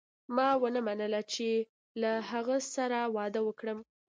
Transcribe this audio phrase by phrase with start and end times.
[0.35, 1.49] ما ومنله چې
[2.01, 3.79] له هغه سره واده وکړم.